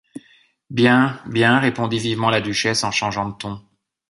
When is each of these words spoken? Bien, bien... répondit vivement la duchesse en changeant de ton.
Bien, 0.71 1.21
bien... 1.27 1.59
répondit 1.59 1.99
vivement 1.99 2.31
la 2.31 2.41
duchesse 2.41 2.83
en 2.83 2.89
changeant 2.89 3.29
de 3.29 3.35
ton. 3.35 3.61